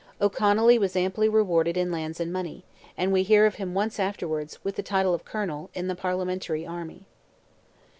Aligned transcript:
O'Connolly 0.19 0.79
was 0.79 0.95
amply 0.95 1.29
rewarded 1.29 1.77
in 1.77 1.91
lands 1.91 2.19
and 2.19 2.33
money; 2.33 2.63
and 2.97 3.11
we 3.13 3.21
hear 3.21 3.45
of 3.45 3.53
him 3.61 3.75
once 3.75 3.99
afterwards, 3.99 4.57
with 4.63 4.75
the 4.75 4.81
title 4.81 5.13
of 5.13 5.25
Colonel, 5.25 5.69
in 5.75 5.85
the 5.85 5.95
Parliamentary 5.95 6.65
army. 6.65 7.05